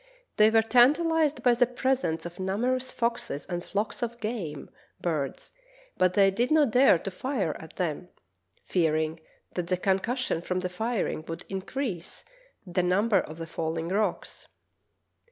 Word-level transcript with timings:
They 0.37 0.49
were 0.49 0.63
tantalized 0.63 1.43
by 1.43 1.53
the 1.53 1.67
presence 1.67 2.25
of 2.25 2.39
numerous 2.39 2.91
foxes 2.91 3.45
and 3.45 3.63
flocks 3.63 4.01
of 4.01 4.19
game 4.19 4.71
birds, 4.99 5.51
but 5.95 6.15
they 6.15 6.31
did 6.31 6.49
not 6.49 6.71
dare 6.71 6.97
to 6.97 7.11
fire 7.11 7.55
at 7.59 7.75
them, 7.75 8.09
fearing 8.65 9.19
that 9.53 9.67
the 9.67 9.77
concussion 9.77 10.41
from 10.41 10.61
the 10.61 10.69
firing 10.69 11.23
would 11.27 11.45
increase 11.49 12.25
the 12.65 12.81
num 12.81 13.09
ber 13.09 13.19
of 13.19 13.37
the 13.37 13.45
falling 13.45 13.89
rocks. 13.89 14.47